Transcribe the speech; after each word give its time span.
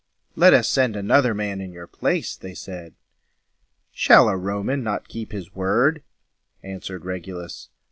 "Let 0.35 0.55
us 0.55 0.67
send 0.67 0.95
another 0.95 1.35
man 1.35 1.61
in 1.61 1.73
your 1.73 1.85
place," 1.85 2.35
they 2.35 2.55
said. 2.55 2.95
"Shall 3.91 4.29
a 4.29 4.35
Roman 4.35 4.83
not 4.83 5.07
keep 5.07 5.31
his 5.31 5.53
word?" 5.53 6.01
answered 6.63 7.05
Regulus. 7.05 7.69